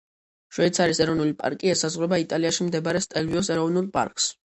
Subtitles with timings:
[0.55, 4.35] შვეიცარიის ეროვნული პარკი ესაზღვრება იტალიაში მდებარე სტელვიოს ეროვნულ პარკს.